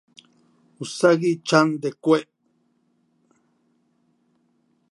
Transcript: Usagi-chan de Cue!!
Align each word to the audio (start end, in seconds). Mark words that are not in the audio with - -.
Usagi-chan 0.81 1.67
de 1.81 1.89
Cue!! 2.03 2.19